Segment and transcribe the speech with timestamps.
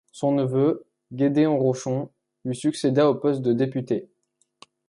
[0.11, 2.09] Son neveu, Gédéon Rochon,
[2.43, 4.09] lui succéda au poste de député.